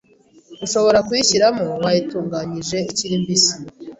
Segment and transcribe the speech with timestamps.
[0.65, 3.55] ushobora kuyishyiramo wayitunganyije ikiri mbisi